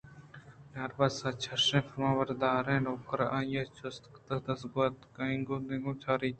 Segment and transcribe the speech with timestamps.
[0.69, 6.29] بناربسءَچشں فرما نبر داریں نوکر ءُ آئی ءِ جست درگوٛزکُت ءُاینگو آنگو چاراِت